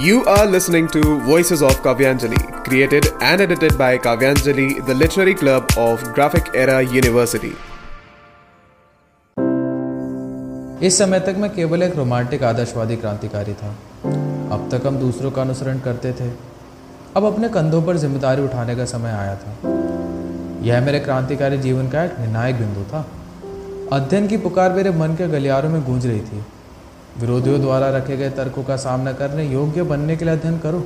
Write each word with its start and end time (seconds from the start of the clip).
You 0.00 0.24
are 0.26 0.46
listening 0.46 0.86
to 0.86 1.00
Voices 1.26 1.60
of 1.60 1.72
Kavyanjali, 1.84 2.40
created 2.62 3.06
and 3.20 3.40
edited 3.40 3.76
by 3.76 3.98
Kavyanjali, 3.98 4.86
the 4.86 4.94
literary 4.94 5.34
club 5.34 5.72
of 5.76 6.04
Graphic 6.14 6.50
Era 6.54 6.76
University. 6.82 7.50
इस 10.82 10.98
समय 10.98 11.20
तक 11.20 11.36
मैं 11.38 11.50
केवल 11.54 11.82
एक 11.82 11.96
romantic 11.96 12.42
आदर्शवादी 12.42 12.96
क्रांतिकारी 12.96 13.52
था। 13.52 13.70
अब 14.52 14.68
तक 14.72 14.86
हम 14.86 14.96
दूसरों 14.96 15.30
का 15.30 15.42
अनुसरण 15.42 15.78
करते 15.78 16.12
थे। 16.12 16.30
अब 17.16 17.24
अपने 17.24 17.48
कंधों 17.48 17.82
पर 17.82 17.96
ज़िम्मेदारी 17.96 18.42
उठाने 18.42 18.76
का 18.76 18.84
समय 18.84 19.10
आया 19.10 19.34
था। 19.34 19.56
यह 20.62 20.80
मेरे 20.80 21.00
क्रांतिकारी 21.00 21.58
जीवन 21.58 21.88
का 21.88 22.04
एक 22.04 22.18
निर्णायक 22.18 22.56
बिंदु 22.56 22.84
था। 22.84 23.06
अध्ययन 23.92 24.28
की 24.28 24.36
पुकार 24.36 24.72
मेरे 24.72 24.90
मन 24.90 25.16
के 25.16 25.28
गलियारों 25.28 25.70
में 25.70 25.84
गूंज 25.84 26.06
रही 26.06 26.20
थी। 26.20 26.44
विरोधियों 27.20 27.60
द्वारा 27.60 27.88
रखे 27.90 28.16
गए 28.16 28.30
तर्कों 28.30 28.64
का 28.64 28.76
सामना 28.76 29.12
करने, 29.12 29.44
योग्य 29.44 29.82
बनने 29.82 30.16
के 30.16 30.24
लिए 30.24 30.34
अध्ययन 30.34 30.58
करो। 30.58 30.78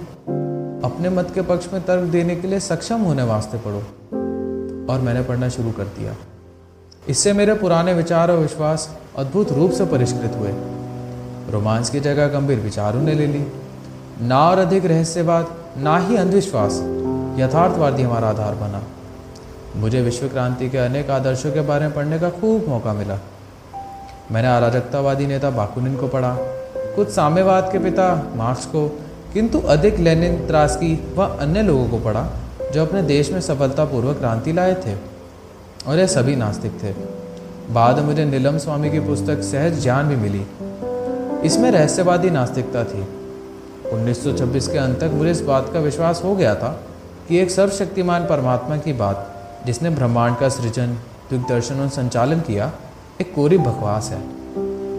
अपने 0.85 1.11
मत 1.11 1.31
के 1.35 1.43
पक्ष 1.43 1.73
में 1.73 1.83
तर्क 1.83 2.03
देने 2.03 2.37
के 2.37 2.49
लिए 2.49 2.61
सक्षम 2.61 3.01
होने 3.01 3.23
वास्ते 3.23 3.59
पढ़ो। 3.59 3.83
और 4.93 5.01
मैंने 5.01 5.23
पढ़ना 5.23 5.49
शुरू 5.49 5.71
कर 5.71 5.85
दिया। 5.85 6.15
इससे 7.09 7.33
मेरे 7.33 7.55
पुराने 7.55 7.95
विचार 7.95 8.31
और 8.31 8.39
विश्वास 8.39 8.99
अद्भुत 9.17 9.53
रूप 9.53 9.71
से 9.71 9.85
परिष्कृत 9.85 10.33
हुए। 10.37 10.51
रोमांस 11.53 11.91
की 11.91 12.01
जगह 12.01 12.27
गंभीर 12.29 12.59
विचारों 12.59 13.03
ने 13.03 13.15
ले 13.15 13.27
ली। 13.27 13.47
ना 14.23 14.51
और 14.51 14.59
अधिक 14.59 14.85
रहस्यवाद, 14.85 15.55
ना 15.79 15.99
ही 15.99 16.17
अंधविश्वास 16.17 16.73
यथार्थवादी 17.39 18.03
हमारा 18.03 18.29
आधार 18.29 18.55
बना। 18.55 18.83
मुझे 19.77 20.03
विश्व 20.03 20.29
क्रांति 20.29 20.71
के 20.71 20.79
अनेक 20.79 21.11
आदर्शों 21.11 21.53
के 21.53 21.61
बारे 21.61 21.87
में 21.87 21.95
पढ़ने 21.95 22.19
का 22.19 22.31
खूब 22.31 22.69
मौका 22.69 22.93
मिला। 22.93 23.19
मैंने 24.31 24.57
अराजकतावादी 24.57 25.27
नेता 25.27 25.51
बाकुनिन 25.51 25.97
को 25.97 26.09
पढ़ा, 26.09 26.37
कुछ 26.97 27.09
साम्यवाद 27.09 27.73
के 27.73 27.79
पिता 27.79 28.33
मार्क्स 28.37 28.67
को, 28.67 28.89
किंतु 29.35 29.61
अधिक 29.61 29.99
लेनिन 29.99 30.47
त्रास्की 30.47 31.15
व 31.17 31.23
अन्य 31.23 31.63
लोगों 31.63 31.89
को 31.89 31.99
पढ़ा, 31.99 32.29
जो 32.75 32.87
अपने 32.87 33.03
देश 33.03 33.33
में 33.33 33.41
सफलतापूर्वक 33.41 34.19
क्रांति 34.19 34.53
लाए 34.53 34.75
थे 34.75 34.95
और 35.87 35.99
यह 35.99 36.07
सभी 36.07 36.37
नास्तिक 36.37 36.73
थे। 36.83 36.95
बाद 37.73 37.99
में 37.99 38.05
मुझे 38.05 38.25
नीलम 38.25 38.59
स्वामी 38.59 38.91
की 38.91 39.01
पुस्तक 39.01 39.41
सहज 39.41 39.83
ज्ञान 39.83 40.09
भी 40.09 40.17
मिली। 40.17 40.47
इसमें 41.47 41.71
रहस्यवादी 41.71 42.31
नास्तिकता 42.31 42.85
थी। 42.85 43.07
1926 43.93 44.69
के 44.69 44.79
अंत 44.79 45.01
तक 45.01 45.11
मुझे 45.15 45.31
इस 45.31 45.41
बात 45.41 45.71
का 45.73 45.79
विश्वास 45.79 46.21
हो 46.25 46.37
गया 46.37 46.55
था 46.55 46.81
कि 47.29 47.39
एक 47.39 47.51
सर्वशक्तिमान 47.51 48.27
परमात्मा 48.27 48.77
की 48.77 48.93
बात, 48.93 49.37
जिसने 49.67 49.91
ब्रह्मांड 49.91 50.37
का 50.37 50.49
सृजन, 50.49 50.87
दिग्दर्शन 51.31 51.81
और 51.81 51.89
संचालन 51.89 52.41
किया 52.41 52.73
एक 53.21 53.35
कोरी 53.35 53.57
बकवास 53.59 54.11
है। 54.11 54.19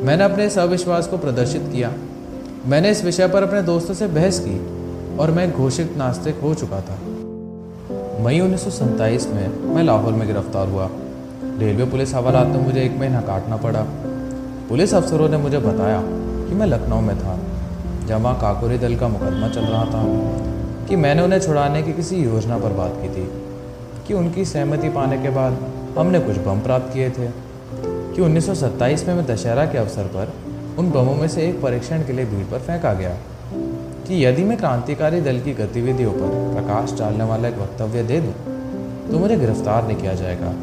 मैंने 0.06 0.23
अपने 0.23 0.45
इस 0.45 0.58
अविश्वास 0.58 1.08
को 1.08 1.17
प्रदर्शित 1.17 1.61
किया। 1.72 1.92
मैंने 2.66 2.89
इस 2.92 3.03
विषय 3.06 3.28
पर 3.28 3.44
अपने 3.44 3.61
दोस्तों 3.61 3.94
से 3.94 4.08
बहस 4.08 4.39
की 4.39 4.58
और 5.17 5.31
मैं 5.31 5.52
घोषित 5.52 5.95
नास्तिक 5.97 6.39
हो 6.39 6.53
चुका 6.53 6.81
था। 6.81 6.97
मई 8.23 8.39
उन्नीस 8.39 8.64
सौ 8.64 8.69
सत्ताईस 8.72 9.28
में 9.28 9.75
मैं 9.75 9.84
लाहौर 9.84 10.14
में 10.14 10.28
गिरफ़्तार 10.28 10.67
हुआ। 10.67 10.89
रेलवे 11.59 11.86
पुलिस 11.86 12.14
हवालात 12.16 12.47
में 12.47 12.64
मुझे 12.64 12.81
एक 12.81 12.97
महीना 13.00 13.22
काटना 13.22 13.58
पड़ा। 13.58 13.81
पुलिस 14.69 14.94
अफसरों 14.94 15.30
ने 15.30 15.38
मुझे 15.38 15.59
बताया 15.59 16.02
कि 16.02 16.56
मैं 16.56 16.67
लखनऊ 16.67 17.02
में 17.02 17.17
था 17.17 17.38
जब 18.08 18.22
वहाँ 18.22 18.39
काकोरी 18.39 18.78
दल 18.78 18.95
का 18.95 19.08
मुकदमा 19.08 19.50
चल 19.50 19.66
रहा 19.66 19.86
था 19.86 20.03
कि 20.88 20.95
मैंने 20.95 21.22
उन्हें 21.22 21.39
छुड़ाने 21.39 21.81
की 21.84 21.94
किसी 21.94 22.23
योजना 22.23 22.58
पर 22.58 22.73
बात 22.73 22.97
की 23.02 23.09
थी, 23.09 23.30
कि 24.08 24.14
उनकी 24.14 24.45
सहमति 24.45 24.89
पाने 24.89 25.17
के 25.17 25.30
बाद 25.30 25.58
हमने 25.97 26.19
कुछ 26.19 26.38
बम 26.38 26.59
प्राप्त 26.59 26.94
किए 26.94 27.09
थे। 27.09 27.28
कि 28.16 28.22
1927 28.22 29.08
में 29.08 29.16
मैं 29.16 29.25
दशहरा 29.25 29.66
के 29.66 29.78
अवसर 29.78 30.03
पर 30.03 30.33
उन 30.80 30.92
बमों 30.92 31.16
में 31.16 31.28
से 31.28 31.50
एक 31.50 31.61
परीक्षण 31.61 32.06
के 32.06 32.14
लिए 32.14 32.25
भीड़ 32.25 32.45
पर 32.45 32.59
फेंका 32.59 32.94
गया 32.94 33.17
कि 34.08 34.25
यदि 34.25 34.44
मैं 34.44 34.58
क्रांतिकारी 34.58 35.22
दल 35.22 35.39
की 35.39 35.53
गतिविधियों 35.53 36.11
पर 36.11 36.53
प्रकाश 36.53 37.00
डालने 37.00 37.23
वाला 37.23 37.47
एक 37.47 37.56
वक्तव्य 37.56 38.03
दे 38.03 38.19
दूँ, 38.19 38.34
तो 39.11 39.19
मुझे 39.19 39.38
गिरफ़्तार 39.38 39.88
नहीं 39.88 39.97
किया 39.97 40.14
जाएगा। 40.14 40.53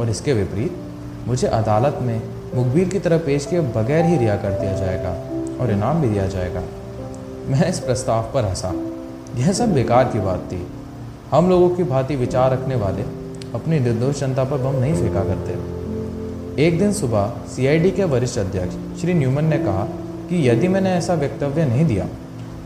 और 0.00 0.10
इसके 0.10 0.32
विपरीत 0.32 0.76
मुझे 1.28 1.46
अदालत 1.46 1.98
में 2.02 2.22
मुखबिर 2.54 2.88
की 2.88 2.98
तरह 2.98 3.18
पेश 3.18 3.46
किए 3.46 3.60
बगैर 3.60 4.04
ही 4.04 4.16
रिहा 4.16 4.36
कर 4.36 4.50
दिया 4.50 4.72
जाएगा 4.72 5.10
और 5.60 5.70
इनाम 5.70 6.02
भी 6.02 6.08
दिया 6.08 6.26
जाएगा। 6.26 6.60
मैं 7.46 7.68
इस 7.68 7.78
प्रस्ताव 7.78 8.30
पर 8.34 8.44
हंसा। 8.44 8.72
यह 9.36 9.52
सब 9.52 9.74
बेकार 9.74 10.04
की 10.04 10.20
बात 10.20 10.38
थी। 10.38 10.66
हम 11.30 11.48
लोगों 11.48 11.70
की 11.70 11.82
भांति 11.82 12.16
विचार 12.16 12.52
रखने 12.52 12.74
वाले 12.74 13.02
अपनी 13.54 13.80
निर्दोष 13.80 14.20
जनता 14.20 14.44
पर 14.44 14.56
बम 14.56 14.80
नहीं 14.80 14.94
फेंका 14.94 15.24
करते। 15.24 15.73
एक 16.58 16.78
दिन 16.78 16.92
सुबह 16.92 17.32
सीआईडी 17.48 17.90
के 17.90 18.04
वरिष्ठ 18.04 18.38
अध्यक्ष 18.38 19.00
श्री 19.00 19.14
न्यूमन 19.14 19.44
ने 19.44 19.56
कहा 19.58 19.82
कि 20.28 20.48
यदि 20.48 20.68
मैंने 20.68 20.90
ऐसा 20.90 21.14
वक्तव्य 21.14 21.64
नहीं 21.66 21.84
दिया 21.86 22.06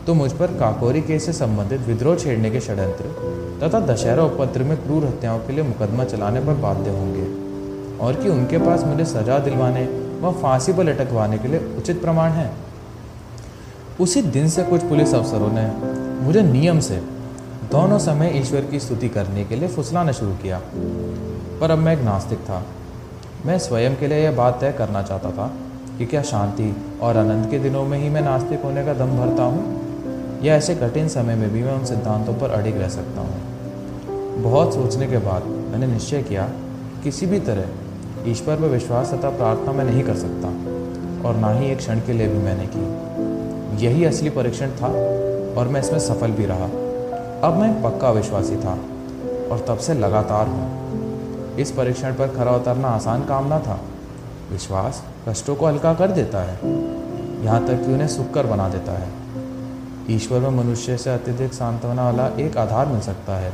तो 0.07 0.13
मुझ 0.13 0.31
पर 0.31 0.47
काकोरी 0.57 1.01
केस 1.01 1.25
से 1.25 1.33
संबंधित 1.33 1.81
विद्रोह 1.81 2.15
छेड़ने 2.15 2.51
के 2.51 2.59
षड्यंत्र 2.59 3.63
तथा 3.63 3.79
दशहरा 3.85 4.23
उपद्र 4.23 4.63
में 4.63 4.75
क्रूर 4.77 5.05
हत्याओं 5.05 5.39
के 5.39 5.53
लिए 5.53 5.63
मुकदमा 5.63 6.03
चलाने 6.03 6.41
पर 6.41 6.53
बाध्य 6.61 6.89
होंगे 6.89 7.25
और 7.97 8.21
कि 8.21 8.29
उनके 8.29 8.57
पास 8.57 8.83
मुझे 8.83 9.05
सजा 9.07 9.39
दिलवाने 9.39 9.85
व 10.21 10.31
फांसी 10.41 10.73
पर 10.73 10.83
लटकवाने 10.83 11.37
के 11.37 11.47
लिए 11.47 11.75
उचित 11.77 12.01
प्रमाण 12.01 12.31
है। 12.31 12.51
उसी 13.99 14.21
दिन 14.31 14.49
से 14.49 14.63
कुछ 14.63 14.83
पुलिस 14.83 15.13
अफसरों 15.15 15.51
ने 15.53 15.69
मुझे 16.25 16.41
नियम 16.43 16.79
से 16.79 17.01
दोनों 17.71 17.99
समय 17.99 18.37
ईश्वर 18.37 18.71
की 18.71 18.79
स्तुति 18.79 19.09
करने 19.09 19.43
के 19.45 19.55
लिए 19.55 19.67
फुसलाना 19.67 20.11
शुरू 20.11 20.31
किया, 20.33 20.61
पर 21.61 21.71
अब 21.71 21.77
मैं 21.77 21.93
एक 21.93 22.03
नास्तिक 22.03 22.39
था। 22.39 22.65
मैं 23.45 23.57
स्वयं 23.59 23.95
के 23.95 24.07
लिए 24.07 24.17
यह 24.17 24.31
बात 24.31 24.59
तय 24.61 24.71
करना 24.71 25.01
चाहता 25.01 25.29
था 25.31 25.45
कि 25.97 26.05
क्या 26.05 26.21
शांति 26.21 26.75
और 27.01 27.17
आनंद 27.17 27.49
के 27.51 27.59
दिनों 27.59 27.83
में 27.83 27.97
ही 27.97 28.09
मैं 28.09 28.21
नास्तिक 28.21 28.63
होने 28.63 28.85
का 28.85 28.93
दम 28.93 29.15
भरता 29.17 29.43
हूँ, 29.43 30.41
या 30.43 30.55
ऐसे 30.55 30.75
कठिन 30.75 31.07
समय 31.07 31.35
में 31.35 31.53
भी 31.53 31.63
मैं 31.63 31.73
उन 31.73 31.85
सिद्धांतों 31.85 32.33
पर 32.33 32.49
अड़िग 32.49 32.77
रह 32.77 32.89
सकता 32.89 33.21
हूँ। 33.21 34.41
बहुत 34.43 34.73
सोचने 34.73 35.07
के 35.07 35.17
बाद 35.17 35.43
मैंने 35.43 35.87
निश्चय 35.87 36.23
किया, 36.23 36.49
किसी 37.03 37.25
भी 37.25 37.39
तरह 37.39 38.29
ईश्वर 38.29 38.55
पर 38.55 38.67
विश्वास 38.67 39.13
तथा 39.13 39.29
प्रार्थना 39.29 39.71
मैं 39.71 39.85
नहीं 39.85 40.03
कर 40.03 40.15
सकता, 40.15 40.47
और 41.29 41.35
ना 41.35 41.51
ही 41.51 41.71
एक 41.71 41.77
क्षण 41.77 41.99
के 41.99 42.13
लिए 42.13 42.27
भी 42.27 42.37
मैंने 42.37 42.67
की। 42.75 43.85
यही 43.85 44.05
असली 44.05 44.29
परीक्षण 44.29 44.71
था, 44.71 44.87
और 45.59 45.67
मैं 45.67 45.81
इसमें 45.81 45.99
सफल 45.99 46.31
भी 46.31 46.45
रहा। 46.45 46.65
अब 47.47 47.57
मैं 47.57 47.71
पक्का 47.83 48.11
विश्वासी 48.11 48.55
था, 48.55 48.77
और 49.51 49.65
तब 49.67 49.77
से 49.77 49.93
लगातार 49.93 50.47
हूँ। 50.47 50.88
इस 51.59 51.71
परीक्षण 51.71 52.13
पर 52.13 52.27
खरा 52.27 52.51
उतरना 52.51 52.87
आसान 52.87 53.23
काम 53.23 53.47
ना 53.47 53.59
था। 53.59 53.79
विश्वास 54.51 55.03
कष्टों 55.27 55.55
को 55.55 55.67
हल्का 55.67 55.93
कर 55.93 56.11
देता 56.11 56.41
है। 56.43 56.59
यहाँ 57.43 57.65
तक 57.67 57.85
कि 57.85 57.93
उन्हें 57.93 58.07
सुखकर 58.07 58.45
बना 58.45 58.69
देता 58.69 58.91
है। 58.91 59.09
ईश्वर 60.09 60.39
में 60.39 60.49
मनुष्य 60.49 60.97
से 60.97 61.09
अत्यधिक 61.09 61.53
सांत्वना 61.53 62.03
वाला 62.03 62.27
एक 62.39 62.57
आधार 62.57 62.85
मिल 62.85 62.99
सकता 62.99 63.35
है। 63.35 63.53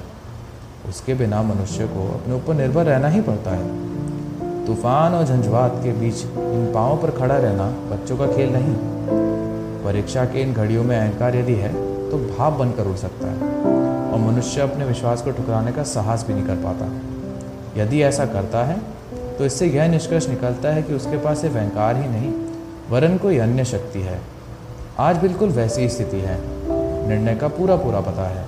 उसके 0.89 1.13
बिना 1.13 1.41
मनुष्य 1.41 1.87
को 1.87 2.07
अपने 2.13 2.33
ऊपर 2.33 2.53
निर्भर 2.53 2.85
रहना 2.85 3.07
ही 3.07 3.21
पड़ता 3.21 3.51
है। 3.51 4.65
तूफ़ान 4.65 5.13
और 5.13 5.25
झंझवात 5.25 5.79
के 5.83 5.91
बीच 5.91 6.21
इन 6.23 6.71
पाँव 6.73 7.01
पर 7.01 7.11
खड़ा 7.11 7.37
रहना 7.37 7.67
बच्चों 7.91 8.17
का 8.17 8.27
खेल 8.27 8.53
नहीं। 8.53 8.75
परीक्षा 9.83 10.25
के 10.25 10.41
इन 10.41 10.53
घड़ियों 10.53 10.83
में 10.83 10.97
अहंकार 10.99 11.35
यदि 11.35 11.55
है 11.55 11.73
तो 12.11 12.17
भाव 12.37 12.57
बनकर 12.57 12.87
उड़ 12.87 12.95
सकता 12.97 13.27
है। 13.27 13.37
और 14.11 14.19
मनुष्य 14.19 14.61
अपने 14.61 14.85
विश्वास 14.85 15.21
को 15.21 15.31
ठुकराने 15.31 15.71
का 15.71 15.83
साहस 15.83 16.25
भी 16.27 16.33
नहीं 16.33 16.45
कर 16.45 16.55
पाता। 16.55 17.14
यदि 17.77 18.01
ऐसा 18.01 18.25
करता 18.25 18.63
है 18.63 18.77
तो 19.37 19.45
इससे 19.45 19.67
यह 19.67 19.87
निष्कर्ष 19.87 20.27
निकलता 20.29 20.69
है 20.69 20.83
कि 20.83 20.93
उसके 20.93 21.17
पास 21.17 21.41
सिर्फ़ 21.41 21.57
अहंकार 21.57 21.95
ही 21.95 22.07
नहीं, 22.09 22.33
वरन 22.89 23.17
कोई 23.17 23.37
अन्य 23.37 23.65
शक्ति 23.65 24.01
है। 24.01 24.19
आज 24.99 25.17
बिल्कुल 25.17 25.49
वैसी 25.49 25.89
स्थिति 25.89 26.19
है। 26.19 26.37
निर्णय 27.07 27.35
का 27.35 27.47
पूरा 27.47 27.75
पूरा 27.75 27.99
पता 28.01 28.27
है। 28.27 28.45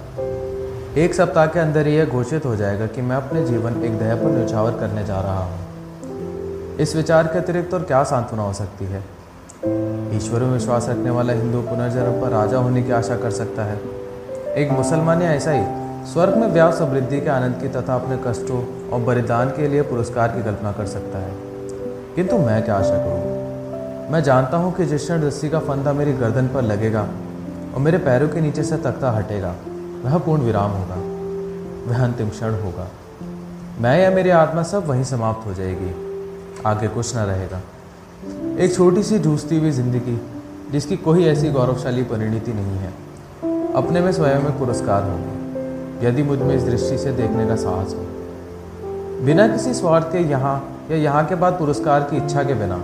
एक 0.97 1.13
सप्ताह 1.13 1.45
के 1.45 1.59
अंदर 1.59 1.88
यह 1.88 2.05
घोषित 2.05 2.45
हो 2.45 2.55
जाएगा 2.55 2.88
कि 2.88 3.01
मैं 3.01 3.15
अपने 3.15 3.45
जीवन 3.45 3.81
एक 3.83 3.97
दया 3.99 4.15
पर 4.15 4.31
न्यौछावर 4.31 4.71
करने 4.71 5.03
जा 5.05 5.19
रहा 5.21 5.44
हूँ। 5.44 6.77
इस 6.77 6.95
विचार 6.95 7.27
के 7.27 7.39
अतिरिक्त 7.39 7.73
और 7.73 7.83
क्या 7.83 8.03
सांत्वना 8.03 8.44
हो 8.44 8.53
सकती 8.53 8.85
है? 8.85 9.03
ईश्वर 10.17 10.39
में 10.39 10.51
विश्वास 10.51 10.89
रखने 10.89 11.09
वाला 11.09 11.33
हिंदू 11.33 11.61
पुनर्जन्म 11.61 12.21
पर 12.21 12.29
राजा 12.29 12.57
होने 12.57 12.83
की 12.83 12.91
आशा 12.91 13.17
कर 13.17 13.31
सकता 13.31 13.63
है। 13.63 13.79
एक 14.56 14.71
मुसलमान 14.71 15.21
या 15.21 15.31
ही 15.31 15.39
स्वर्ग 16.07 16.36
में 16.38 16.48
व्याह 16.48 16.71
समृद्धि 16.71 17.19
के 17.21 17.30
आनंद 17.30 17.56
की 17.62 17.69
तथा 17.69 17.95
अपने 17.95 18.18
कष्टों 18.25 18.62
और 18.89 19.00
बलिदान 19.00 19.50
के 19.50 19.68
लिए 19.68 19.81
पुरस्कार 19.81 20.27
की 20.27 20.44
कल्पना 20.44 20.71
कर 20.71 20.86
सकता 20.86 21.19
है। 21.19 21.31
किंतु 22.15 22.38
मैं 22.38 22.62
क्या 22.63 22.75
आशा 22.75 22.98
करूँ? 22.98 24.12
मैं 24.12 24.21
जानता 24.24 24.57
हूँ 24.57 24.71
कि 24.74 24.86
जिस 24.86 25.04
क्षण 25.04 25.21
रस्सी 25.21 25.50
का 25.50 25.59
फंदा 25.59 25.94
मेरी 25.94 26.13
गर्दन 26.13 26.48
पर 26.48 26.62
लगेगा 26.62 27.01
और 27.01 27.80
मेरे 27.80 27.98
पैरों 27.98 28.30
के 28.30 28.42
नीचे 28.42 28.63
से 28.63 28.77
तख्ता 28.77 29.12
हटेगा, 29.12 29.54
वह 30.04 30.18
पूर्ण 30.18 30.42
विराम 30.42 30.71
होगा, 30.71 30.95
वह 31.88 32.04
अंतिम 32.04 32.30
क्षण 32.30 32.53
होगा। 32.62 32.88
मैं 33.81 34.00
या 34.00 34.10
मेरी 34.12 34.30
आत्मा 34.36 34.63
सब 34.63 34.88
वहीं 34.88 35.03
समाप्त 35.03 35.48
हो 35.48 35.53
जाएगी, 35.53 35.92
आगे 36.65 36.88
कुछ 36.88 37.15
न 37.15 37.19
रहेगा। 37.21 37.62
एक 38.63 38.75
छोटी 38.75 39.03
सी 39.03 39.19
ढूसती 39.19 39.60
हुई 39.60 39.71
ज़िंदगी, 39.71 40.19
जिसकी 40.71 40.98
कोई 41.00 41.25
ऐसी 41.25 41.50
गौरवशाली 41.50 42.03
परिणति 42.03 42.53
नहीं 42.53 42.77
है, 42.77 42.94
अपने 43.75 44.01
में 44.01 44.12
स्वयं 44.12 44.44
में 44.44 44.57
पुरस्कार 44.60 45.03
होगी। 45.03 45.37
यदि 46.03 46.23
मुझमें 46.23 46.55
इस 46.55 46.63
दृष्टि 46.63 46.97
से 46.97 47.11
देखने 47.11 47.47
का 47.47 47.55
साहस 47.55 47.94
हो। 47.94 48.01
बिना 49.25 49.47
किसी 49.47 49.73
स्वार्थ 49.73 50.11
के 50.11 50.19
यहाँ 50.19 50.55
या 50.91 50.97
यहाँ 50.97 51.25
के 51.25 51.35
बाद 51.35 51.53
पुरस्कार 51.53 52.03
की 52.03 52.17
इच्छा 52.17 52.44
के 52.44 52.53
बिना, 52.53 52.83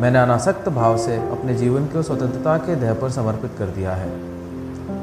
मैंने 0.00 0.18
अनासक्त 0.18 0.68
भाव 0.68 0.96
से 0.98 1.16
अपने 1.16 1.54
जीवन 1.54 1.86
को 1.86 2.02
स्वतंत्रता 2.02 2.56
के 2.58 2.74
देह 2.76 2.94
पर 2.94 3.10
समर्पित 3.10 3.50
कर 3.58 3.66
दिया 3.66 3.92
है, 3.92 4.10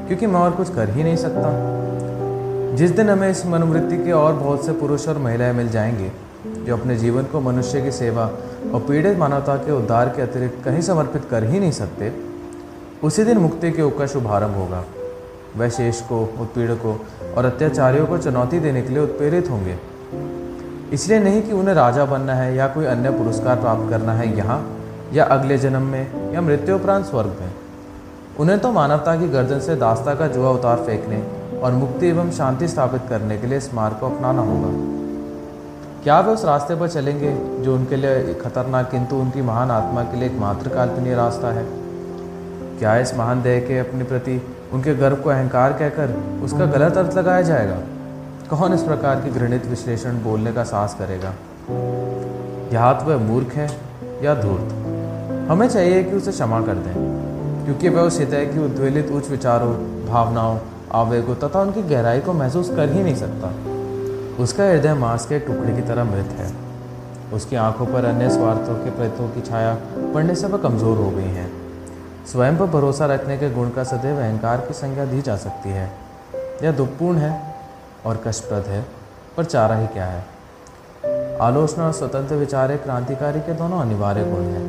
क्योंकि 0.07 0.27
मैं 0.27 0.39
और 0.39 0.51
कुछ 0.51 0.74
कर 0.75 0.89
ही 0.89 1.03
नहीं 1.03 1.15
सकता। 1.15 2.75
जिस 2.75 2.91
दिन 2.91 3.09
हमें 3.09 3.30
इस 3.30 3.45
मनोवृत्ति 3.45 3.97
के 3.97 4.12
और 4.12 4.33
बहुत 4.33 4.65
से 4.65 4.71
पुरुष 4.74 5.07
और 5.07 5.18
महिलाएँ 5.18 5.53
मिल 5.53 5.69
जाएँगे, 5.69 6.12
जो 6.65 6.77
अपने 6.77 6.95
जीवन 6.95 7.24
को 7.24 7.39
मनुष्य 7.42 7.81
की 7.81 7.92
सेवा 7.92 8.30
और 8.74 8.85
पीड़ित 8.88 9.18
मानवता 9.18 9.56
के 9.56 9.71
उद्धार 9.71 10.09
के 10.09 10.21
अतिरिक्त 10.21 10.63
कहीं 10.65 10.81
समर्पित 10.81 11.25
कर 11.31 11.44
ही 11.44 11.59
नहीं 11.59 11.71
सकते, 11.71 12.12
उसी 13.03 13.24
दिन 13.24 13.38
मुक्ति 13.38 13.71
के 13.71 13.89
का 13.89 14.06
शुभारंभ 14.06 14.56
होगा। 14.56 14.83
वह 15.57 15.69
शेष 15.69 16.01
को 16.01 16.22
उत्पीड़कों 16.42 16.96
और 17.34 17.46
अत्याचारियों 17.46 18.06
को 18.06 18.18
चुनौती 18.18 18.60
देने 18.60 18.81
के 18.81 18.90
लिए 18.90 19.04
उत्प्रेरित 19.04 19.50
होंगे। 19.50 19.78
इसलिए 20.94 21.19
नहीं 21.19 21.42
कि 21.42 21.51
उन्हें 21.51 21.75
राजा 21.75 22.06
बनना 22.06 22.34
है 22.34 22.56
या 22.56 22.68
कोई 22.68 22.86
अन्य 22.86 23.10
पुरस्कार 23.12 23.56
प्राप्त 23.56 23.90
करना 23.90 24.13
है 24.13 24.38
यहाँ, 24.38 24.66
या 25.13 25.25
अगले 25.25 25.57
जन्म 25.57 25.81
में, 25.81 26.34
या 26.34 26.42
मृत्यु 26.42 26.75
उपरांत 26.75 27.06
स्वर्ग 27.06 27.36
में। 27.42 27.51
उन्हें 28.40 28.60
तो 28.60 28.72
मानवता 28.72 29.16
की 29.16 29.28
गर्दन 29.28 29.60
से 29.60 29.75
दास्ता 29.75 30.16
का 30.16 30.28
जुआ 30.28 30.50
उतार 30.50 30.78
फेंकने 30.78 31.24
और 31.60 31.72
मुक्ति 31.72 32.07
एवं 32.07 32.31
शांति 32.31 32.68
स्थापित 32.68 33.02
करने 33.10 33.38
के 33.38 33.48
लिए 33.48 33.57
इस 33.57 33.74
मार्ग 33.74 33.95
को 33.95 34.06
अपनाना 34.06 34.42
होगा। 34.42 34.69
क्या 36.04 36.19
वे 36.19 36.34
उस 36.34 36.45
रास्ते 36.45 36.75
पर 36.75 36.88
चलेंगे 36.88 37.36
जो 37.63 37.75
उनके 37.75 37.95
लिए 37.95 38.34
खतरनाक, 38.34 38.92
किंतु 38.92 39.16
उनकी 39.16 39.42
महान 39.42 39.72
आत्मा 39.72 40.04
के 40.04 40.18
लिए 40.18 40.30
एक 40.30 40.38
मात्र 40.40 40.69
काल्पनीय 40.69 41.16
रास्ता 41.16 41.48
है? 41.48 41.88
क्या 42.80 42.98
इस 42.98 43.14
महान 43.16 43.42
देह 43.42 43.60
के 43.60 43.78
अपने 43.80 44.04
प्रति 44.04 44.42
उनके 44.74 44.94
गर्व 44.96 45.16
को 45.16 45.30
अहंकार 45.30 45.74
कहकर 45.74 46.14
उसका 46.44 46.66
गलत 46.68 46.98
अर्थ 46.98 47.18
लगाया 47.18 47.42
जाएगा? 47.42 47.78
कौन 48.50 48.74
इस 48.74 48.84
प्रकार 48.84 49.16
के 49.16 49.30
घृणित 49.31 49.66
विश्लेषण 49.66 50.22
बोलने 50.24 50.54
का 50.54 50.64
साहस 50.64 50.94
करेगा? 50.94 51.34
या 52.74 52.94
तो 52.94 53.06
वह 53.06 53.18
मूर्ख 53.18 53.54
है 53.54 53.68
या 54.24 54.36
धूर्त। 54.36 54.74
हमें 55.50 55.68
चाहिए 55.68 56.04
कि 56.04 56.16
उसे 56.16 56.31
क्षमा 56.31 56.62
कर 56.62 56.76
दें, 56.78 56.94
क्योंकि 57.66 57.90
वह 57.90 58.02
उस 58.02 58.20
हितय 58.20 58.46
की 58.46 58.64
उद्वेलित 58.66 59.12
उच्च 59.12 59.30
विचारों, 59.30 59.74
भावनाओं, 60.08 60.58
आवेगों 60.96 61.36
तथा 61.38 61.62
उनकी 61.62 61.84
गहराई 61.86 62.20
को 62.20 62.34
महसूस 62.34 62.70
कर 62.70 62.90
ही 62.90 63.04
नहीं 63.04 63.16
सकता। 63.16 63.54
उसका 64.44 64.64
हृदय 64.64 64.94
मांस 64.96 65.26
के 65.26 65.40
टुकड़े 65.40 65.76
की 65.76 65.81
तरह 65.81 66.04
मृत 66.06 66.36
है। 66.40 66.52
उसकी 67.34 67.56
आँखों 67.58 67.86
पर 67.86 68.06
अन्य 68.06 68.30
स्वार्थों 68.30 68.76
के 68.76 68.92
प्रयत्नों 68.92 69.28
की 69.30 69.42
छाया 69.42 69.78
पड़ने 70.14 70.36
से 70.36 70.48
वह 70.48 70.58
कमज़ोर 70.60 70.98
हो 70.98 71.10
गई 71.12 71.34
है। 71.34 71.58
स्वयं 72.31 72.58
पर 72.58 72.66
भरोसा 72.66 73.06
रखने 73.06 73.38
के 73.38 73.50
गुण 73.50 73.70
का 73.70 73.84
सदैव 73.84 74.20
अहंकार 74.20 74.58
की 74.58 74.74
संज्ञा 74.74 75.06
दी 75.06 75.22
जा 75.22 75.36
सकती 75.36 75.70
है। 75.70 75.92
यह 76.64 76.72
दुखपूर्ण 76.72 77.18
है 77.18 77.56
और 78.06 78.24
कष्टप्रद 78.28 78.64
है, 78.68 78.86
पर 79.38 79.44
चारा 79.44 79.76
ही 79.76 79.88
क्या 79.88 80.06
है? 80.06 80.26
आलोचना 81.42 81.86
और 81.86 81.92
स्वतंत्र 81.92 82.36
विचार 82.36 82.72
एक 82.72 82.84
क्रांतिकारी 82.84 83.40
के 83.40 83.54
दोनों 83.54 83.81
अनिवार्य 83.81 84.24
गुण 84.24 84.42
हैं। 84.42 84.66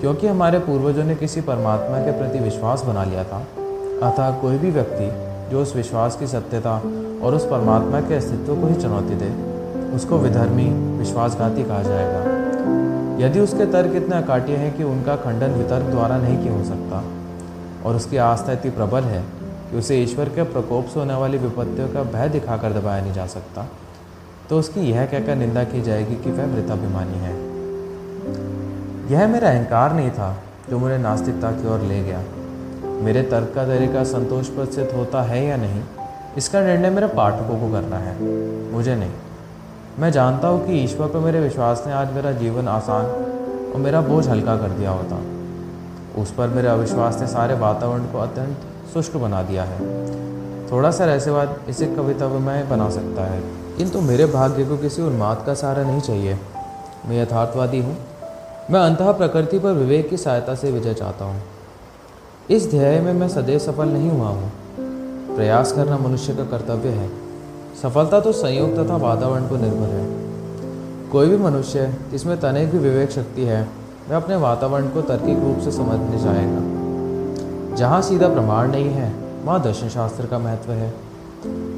क्योंकि 0.00 0.26
हमारे 0.26 0.58
पूर्वजों 0.58 1.04
ने 1.04 1.14
किसी 1.14 1.40
परमात्मा 1.40 1.98
के 1.98 2.12
प्रति 2.12 2.38
विश्वास 2.38 2.82
बना 2.82 3.04
लिया 3.04 3.24
था, 3.24 3.46
अतः 4.08 4.40
कोई 4.40 4.58
भी 4.58 4.70
व्यक्ति 4.70 5.12
जो 5.50 5.62
उस 5.62 5.76
विश्वास 5.76 6.16
की 6.16 6.26
सत्यता 6.26 6.76
और 7.22 7.34
उस 7.34 7.44
परमात्मा 7.44 8.00
के 8.00 8.14
अस्तित्व 8.14 8.56
को 8.56 8.66
ही 8.66 8.74
चुनौती 8.74 9.14
दे, 9.14 9.30
उसको 9.96 10.18
विधर्मी 10.18 10.98
विश्वासघाती 10.98 11.64
कहा 11.64 11.82
जाएगा। 11.82 12.33
यदि 13.18 13.40
उसके 13.40 13.66
तर्क 13.72 13.94
इतने 13.96 14.16
अकाट्य 14.16 14.56
हैं 14.56 14.76
कि 14.76 14.84
उनका 14.84 15.16
खंडन 15.18 15.50
वितर्क 15.52 15.86
द्वारा 15.86 16.16
नहीं 16.18 16.38
किया 16.38 16.52
हो 16.52 16.64
सकता, 16.64 17.02
और 17.84 17.96
उसकी 17.96 18.16
आस्था 18.24 18.52
इतनी 18.52 18.70
प्रबल 18.72 19.02
है 19.04 19.22
कि 19.70 19.76
उसे 19.78 19.96
ईश्वर 19.98 20.28
के 20.28 20.42
प्रकोप 20.52 20.86
से 20.86 20.98
होने 21.00 21.14
वाली 21.14 21.38
विपत्तियों 21.38 21.88
का 21.88 22.02
भय 22.12 22.28
दिखाकर 22.28 22.72
दबाया 22.72 23.02
नहीं 23.02 23.12
जा 23.12 23.26
सकता 23.28 23.66
तो 24.50 24.58
उसकी 24.58 24.80
यह 24.82 25.04
कहकर 25.06 25.36
निंदा 25.36 25.62
की 25.64 25.80
जाएगी 25.82 26.14
कि 26.14 26.30
वह 26.30 26.46
मृताभिमानी 26.46 27.18
है। 27.18 27.32
यह 29.10 29.26
मेरा 29.28 29.50
अहंकार 29.50 29.92
नहीं 29.92 30.10
था 30.10 30.36
जो 30.70 30.78
मुझे 30.78 30.98
नास्तिकता 30.98 31.50
की 31.52 31.68
ओर 31.68 31.80
ले 31.82 32.02
गया। 32.04 32.22
मेरे 33.02 33.22
तर्क 33.24 33.52
का 33.54 33.64
तरीका 33.66 34.02
संतोष 34.06 34.48
प्रसिद्ध 34.48 34.90
होता 34.92 35.22
है 35.22 35.44
या 35.44 35.56
नहीं, 35.56 35.82
इसका 36.36 36.60
निर्णय 36.60 36.90
मेरे 36.90 37.06
पाठकों 37.14 37.58
को 37.60 37.70
करना 37.72 37.98
है, 37.98 38.14
मुझे 38.72 38.94
नहीं। 38.96 39.12
मैं 39.98 40.12
जानता 40.12 40.48
हूँ 40.48 40.66
कि 40.66 40.72
ईश्वर 40.72 41.08
पर 41.08 41.18
मेरे 41.18 41.40
विश्वास 41.40 41.84
ने 41.86 41.92
आज 41.92 42.12
मेरा 42.12 42.32
जीवन 42.32 42.68
आसान 42.68 43.04
और 43.72 43.76
मेरा 43.76 44.00
बोझ 44.00 44.28
हल्का 44.28 44.56
कर 44.56 44.68
दिया 44.68 44.90
होता। 44.90 45.20
उस 46.22 46.30
पर 46.30 46.48
मेरे 46.48 46.68
अविश्वास 46.68 47.20
ने 47.20 47.26
सारे 47.26 47.54
वातावरण 47.54 48.04
को 48.04 48.18
अत्यंत 48.18 48.56
शुष्क 48.94 49.16
बना 49.16 49.42
दिया 49.42 49.64
है। 49.64 49.78
थोड़ा 50.72 50.90
सा 50.90 51.04
रहस्यवाद 51.04 51.60
इसे 51.68 51.86
कविता 51.86 52.28
में 52.28 52.68
बना 52.68 52.90
सकता 52.90 53.24
है। 53.24 53.42
किंतु 53.78 54.00
मेरे 54.00 54.26
भाग्य 54.26 54.64
को 54.64 54.76
किसी 54.76 55.02
उन्माद 55.02 55.42
का 55.46 55.54
सहारा 55.54 55.82
नहीं 55.82 56.00
चाहिए। 56.00 56.38
मैं 57.06 57.22
यथार्थवादी 57.22 57.80
हूँ। 57.80 57.96
मैं 58.70 58.80
अंतः 58.80 59.12
प्रकृति 59.12 59.58
पर 59.58 59.72
विवेक 59.72 60.10
की 60.10 60.16
सहायता 60.16 60.54
से 60.54 60.70
विजय 60.70 60.94
चाहता 60.94 61.24
हूँ। 61.24 61.42
इस 62.50 62.70
ध्येय 62.70 63.00
में 63.00 63.12
मैं 63.12 63.28
सदैव 63.28 63.58
सफल 63.58 63.88
नहीं 63.88 64.10
हुआ 64.10 64.28
हूँ। 64.28 64.52
प्रयास 65.36 65.72
करना 65.72 65.98
मनुष्य 65.98 66.34
का 66.34 66.44
कर्तव्य 66.44 66.88
है। 66.88 67.23
सफलता 67.82 68.20
तो 68.20 68.32
संयोग 68.32 68.76
तथा 68.76 68.96
वातावरण 68.96 69.42
पर 69.42 69.58
निर्भर 69.58 69.88
है। 69.88 70.04
कोई 71.10 71.28
भी 71.28 71.36
मनुष्य, 71.36 71.94
जिसमें 72.10 72.36
तनिक 72.40 72.70
भी 72.70 72.78
विवेक 72.78 73.10
शक्ति 73.10 73.42
है, 73.42 73.66
वह 74.10 74.16
अपने 74.16 74.36
वातावरण 74.36 74.88
को 74.88 75.02
तर्किक 75.02 75.38
रूप 75.38 75.58
से 75.58 75.70
समझने 75.70 76.18
जाएगा। 76.18 77.76
जहाँ 77.76 78.00
सीधा 78.02 78.28
प्रमाण 78.28 78.70
नहीं 78.70 78.90
है, 78.90 79.12
वहाँ 79.44 79.62
दर्शन 79.62 79.88
शास्त्र 79.88 80.26
का 80.26 80.38
महत्व 80.38 80.72
है। 80.72 80.92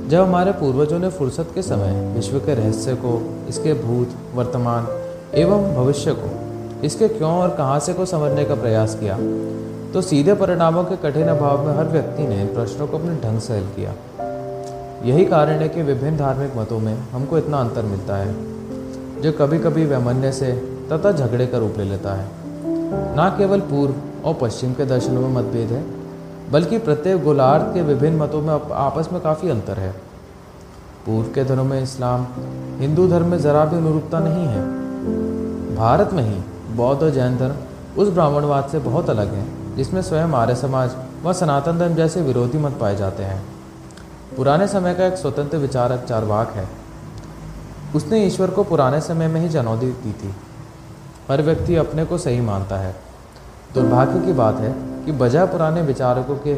जब 0.09 0.23
हमारे 0.23 0.53
पूर्वजों 0.53 0.99
ने 0.99 1.11
फुर्सत 1.11 1.51
के 1.55 1.63
समय 1.63 2.15
विश्व 2.15 2.39
के 2.39 2.55
रहस्य 2.55 2.95
को, 2.95 3.21
इसके 3.49 3.75
भूत, 3.75 4.15
वर्तमान 4.35 4.89
एवं 5.35 5.75
भविष्य 5.75 6.15
को, 6.15 6.31
इसके 6.85 7.09
क्यों 7.09 7.31
और 7.33 7.55
कहाँ 7.55 7.79
से 7.81 7.93
को 7.93 8.05
समझने 8.07 8.45
का 8.45 8.55
प्रयास 8.55 8.95
किया 8.95 9.17
तो 9.93 10.01
सीधे 10.03 10.35
परिणामों 10.35 10.85
के 10.85 10.97
कठिन 10.97 11.29
अभाव 11.29 11.67
में 11.67 11.75
हर 11.75 11.85
व्यक्ति 11.85 12.27
ने 12.27 12.45
प्रश्नों 12.47 12.87
को 12.87 12.99
अपने 12.99 13.15
ढंग 13.21 13.41
से 13.41 13.57
हल 13.57 13.67
किया। 13.77 13.95
यही 15.05 15.25
कारण 15.25 15.53
है 15.53 15.69
कि 15.69 15.83
विभिन्न 15.83 16.17
धार्मिक 16.17 16.57
मतों 16.57 16.79
में 16.79 16.95
हमको 17.13 17.39
इतना 17.39 17.59
अंतर 17.59 17.83
मिलता 17.83 18.17
है। 18.17 18.35
जो 19.23 19.33
कभी 19.33 19.59
कभी 19.59 19.85
वैमन्य 19.85 20.33
से 20.33 20.53
तथा 20.93 21.13
झगड़े 21.13 21.47
का 21.47 21.59
रूप 21.59 21.75
ले 21.79 21.85
लेता 21.85 22.15
है। 22.15 22.27
न 23.19 23.35
केवल 23.39 23.61
पूर्व 23.61 23.95
और 24.25 24.35
पश्चिम 24.35 24.73
के 24.73 24.85
दर्शनों 24.85 25.21
में 25.21 25.29
मतभेद 25.29 25.69
है, 25.69 25.85
बल्कि 26.51 26.79
प्रत्येक 26.79 27.25
गोलार्ध 27.25 27.75
के 27.75 27.83
विभिन्न 27.83 28.17
मतों 28.17 28.43
में 28.43 28.71
आपस 28.73 29.09
में 29.13 29.23
काफ़ी 29.23 29.51
अंतर 29.51 29.73
है। 29.73 29.91
पूर्व 31.07 31.29
के 31.29 31.45
धर्म 31.45 31.67
में 31.67 31.83
इस्लाम, 31.83 32.27
हिंदू 32.79 33.09
धर्म 33.09 33.27
में 33.27 33.39
ज़रा 33.39 33.65
भी 33.65 33.77
अनुरूपता 33.77 34.19
नहीं 34.19 34.47
है। 34.47 34.63
भारत 35.77 36.13
में 36.13 36.23
ही 36.23 36.41
बौद्ध 36.77 37.03
और 37.03 37.11
जैन 37.11 37.37
धर्म 37.37 37.55
उस 38.03 38.09
ब्राह्मणवाद 38.09 38.69
से 38.69 38.79
बहुत 38.79 39.11
अलग 39.11 39.35
है, 39.35 39.77
जिसमें 39.77 40.03
स्वयं 40.03 40.29
आर्य 40.29 40.55
समाज 40.55 40.91
व 41.25 41.33
सनातन 41.33 41.79
धर्म 41.79 41.95
जैसे 41.95 42.23
विरोधी 42.23 42.59
मत 42.59 42.73
पाए 42.81 42.97
जाते 42.97 43.23
हैं। 43.23 43.56
पुराने 44.37 44.67
समय 44.69 44.95
का 44.95 45.07
एक 45.07 45.15
स्वतंत्र 45.15 45.59
विचारक 45.59 46.05
चारवाक 46.05 46.51
है। 46.51 46.69
उसने 47.95 48.25
ईश्वर 48.25 48.51
को 48.51 48.65
पुराने 48.65 49.01
समय 49.01 49.29
में 49.29 49.41
ही 49.41 49.49
चुनौती 49.49 49.87
दी 49.87 50.13
थी। 50.13 50.35
हर 51.31 51.43
व्यक्ति 51.43 51.77
अपने 51.77 52.05
को 52.05 52.19
सही 52.19 52.41
मानता 52.41 52.77
है। 52.77 52.95
दुर्भाग्य 53.75 54.21
की 54.21 54.33
बात 54.33 54.57
है 54.57 54.73
कि 55.05 55.13
बजाय 55.13 55.47
पुराने 55.47 55.83
विचारकों 55.83 56.37
के 56.37 56.55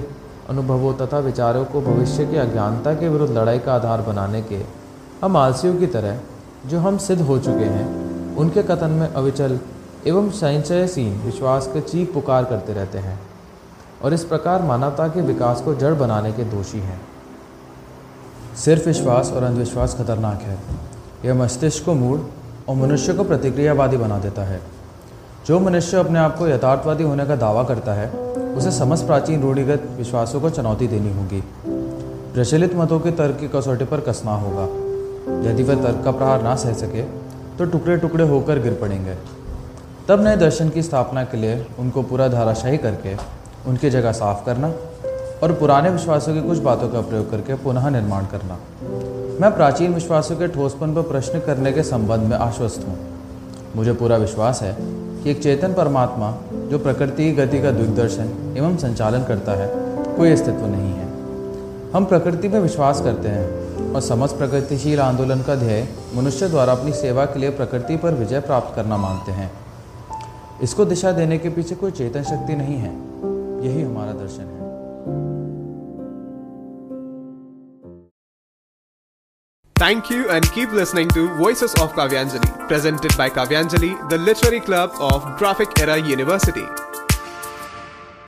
अनुभवों 0.48 0.94
तथा 0.94 1.18
विचारों 1.18 1.64
को 1.64 1.80
भविष्य 1.80 2.26
की 2.26 2.36
अज्ञानता 2.36 2.94
के 2.94 3.08
विरुद्ध 3.08 3.32
लड़ाई 3.38 3.58
का 3.58 3.74
आधार 3.74 4.02
बनाने 4.02 4.42
के, 4.42 4.62
हम 5.22 5.36
आलसियों 5.36 5.76
की 5.76 5.86
तरह, 5.86 6.18
जो 6.66 6.78
हम 6.78 6.98
सिद्ध 6.98 7.22
हो 7.22 7.38
चुके 7.38 7.64
हैं, 7.64 8.36
उनके 8.36 8.62
कथन 8.62 8.90
में 8.90 9.12
अविचल 9.12 9.58
एवं 10.06 10.30
संचयसीन 10.30 11.20
विश्वास 11.20 11.66
के 11.66 11.80
चीख 11.80 12.12
पुकार 12.14 12.44
करते 12.44 12.72
रहते 12.72 12.98
हैं 12.98 13.20
और 14.04 14.14
इस 14.14 14.24
प्रकार 14.24 14.62
मानवता 14.62 15.08
के 15.08 15.20
विकास 15.20 15.60
को 15.60 15.74
जड़ 15.74 15.94
बनाने 15.94 16.32
के 16.32 16.44
दोषी 16.44 16.78
हैं। 16.78 17.00
सिर्फ़ 18.64 18.86
विश्वास 18.86 19.30
और 19.32 19.42
अंधविश्वास 19.42 19.94
खतरनाक 19.94 20.42
है। 20.42 20.58
यह 21.24 21.34
मस्तिष्क 21.34 21.84
को 21.84 21.94
मूड 21.94 22.26
और 22.68 22.76
मनुष्य 22.76 23.12
को 23.12 23.24
प्रतिक्रियावादी 23.24 23.96
बना 23.96 24.18
देता 24.18 24.42
है। 24.42 24.60
जो 25.46 25.60
मनुष्य 25.60 25.96
अपने 25.96 26.18
आप 26.18 26.36
को 26.38 26.48
यथार्थवादी 26.48 27.04
होने 27.04 27.26
का 27.26 27.36
दावा 27.36 27.62
करता 27.64 27.92
है, 27.92 28.10
उसे 28.54 28.70
समस्त 28.70 29.06
प्राचीन 29.06 29.42
रूढ़िगत 29.42 29.82
विश्वासों 29.98 30.40
को 30.40 30.50
चुनौती 30.50 30.86
देनी 30.86 31.12
होगी। 31.14 31.42
प्रचलित 32.34 32.74
मतों 32.74 33.00
के 33.00 33.10
तर्क 33.10 33.36
की 33.40 33.48
कसौटी 33.48 33.84
पर 33.84 34.00
कसना 34.00 34.34
होगा। 34.36 34.64
यदि 35.50 35.62
वह 35.62 35.82
तर्क 35.82 36.04
का 36.04 36.10
प्रहार 36.10 36.42
ना 36.42 36.56
सह 36.56 36.72
सके 36.72 37.02
तो 37.58 37.64
टुकड़े 37.64 37.96
टुकड़े 37.96 38.28
होकर 38.28 38.58
गिर 38.58 38.74
पड़ेंगे। 38.74 39.14
तब 40.08 40.24
नए 40.24 40.36
दर्शन 40.36 40.68
की 40.68 40.82
स्थापना 40.82 41.24
के 41.24 41.36
लिए 41.36 41.66
उनको 41.78 42.02
पूरा 42.02 42.28
धाराशाही 42.28 42.78
करके 42.78 43.16
उनकी 43.66 43.90
जगह 43.90 44.12
साफ़ 44.12 44.44
करना 44.46 44.68
और 45.42 45.52
पुराने 45.52 45.90
विश्वासों 45.90 46.34
की 46.34 46.42
कुछ 46.42 46.58
बातों 46.58 46.88
का 46.88 47.00
प्रयोग 47.00 47.30
करके 47.30 47.54
पुनः 47.54 47.88
निर्माण 47.90 48.26
करना। 48.26 48.58
मैं 49.40 49.54
प्राचीन 49.56 49.94
विश्वासों 49.94 50.36
के 50.36 50.48
ठोसपन 50.48 50.94
पर 50.94 51.02
प्रश्न 51.02 51.40
करने 51.40 51.72
के 51.72 51.82
संबंध 51.82 52.20
में 52.20 52.36
आश्वस्त 52.36 52.84
हूँ। 52.88 52.98
मुझे 53.76 53.92
पूरा 53.92 54.16
विश्वास 54.16 54.62
है 54.62 54.76
कि 55.22 55.30
एक 55.30 55.42
चेतन 55.42 55.72
परमात्मा, 55.72 56.34
जो 56.52 56.78
प्रकृति 56.78 57.24
की 57.24 57.32
गति 57.32 57.62
का 57.62 57.70
दिग्दर्शन 57.70 58.54
एवं 58.56 58.76
संचालन 58.76 59.24
करता 59.24 59.52
है, 59.52 59.70
कोई 60.16 60.32
अस्तित्व 60.32 60.66
नहीं 60.66 60.92
है। 60.92 61.06
हम 61.92 62.04
प्रकृति 62.04 62.48
में 62.48 62.60
विश्वास 62.60 63.00
करते 63.00 63.28
हैं 63.28 63.92
और 63.94 64.00
समस्त 64.00 64.36
प्रगतिशील 64.36 65.00
आंदोलन 65.00 65.42
का 65.42 65.54
ध्येय 65.54 65.88
मनुष्य 66.14 66.48
द्वारा 66.48 66.72
अपनी 66.72 66.92
सेवा 66.92 67.24
के 67.24 67.38
लिए 67.38 67.50
प्रकृति 67.50 67.96
पर 67.96 68.14
विजय 68.14 68.40
प्राप्त 68.40 68.76
करना 68.76 68.96
मानते 68.96 69.32
हैं। 69.32 69.50
इसको 70.62 70.84
दिशा 70.84 71.12
देने 71.12 71.38
के 71.38 71.48
पीछे 71.48 71.74
कोई 71.74 71.90
चेतन 71.90 72.22
शक्ति 72.22 72.56
नहीं 72.56 72.76
है। 72.76 72.92
यही 73.66 73.82
हमारा 73.82 74.12
दर्शन 74.12 74.42
है। 74.42 74.67
Thank 79.78 80.10
you 80.10 80.28
and 80.28 80.44
keep 80.50 80.72
listening 80.72 81.08
to 81.10 81.32
Voices 81.36 81.72
of 81.74 81.92
Kavyanjali, 81.92 82.66
presented 82.66 83.16
by 83.16 83.30
Kavyanjali, 83.30 84.08
the 84.08 84.18
literary 84.18 84.58
club 84.58 84.90
of 84.98 85.38
Graphic 85.38 85.78
Era 85.78 85.96
University. 85.96 86.66